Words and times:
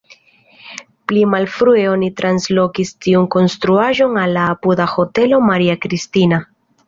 Pli 1.09 1.25
malfrue 1.33 1.83
oni 1.89 2.09
translokis 2.21 2.93
tiun 3.07 3.29
konstruaĵon 3.37 4.17
al 4.23 4.35
la 4.39 4.47
apuda 4.55 4.87
Hotelo 4.97 5.43
Maria 5.51 5.77
Kristina. 5.85 6.41